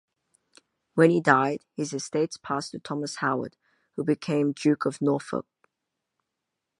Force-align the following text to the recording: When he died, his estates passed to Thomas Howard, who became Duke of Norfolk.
When 0.95 1.11
he 1.11 1.21
died, 1.21 1.63
his 1.77 1.93
estates 1.93 2.35
passed 2.35 2.71
to 2.71 2.79
Thomas 2.79 3.17
Howard, 3.17 3.55
who 3.95 4.03
became 4.03 4.51
Duke 4.51 4.83
of 4.87 4.99
Norfolk. 4.99 5.45